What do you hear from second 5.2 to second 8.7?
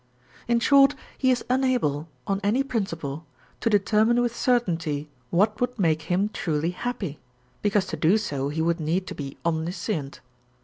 what would make him truly happy; because to do so he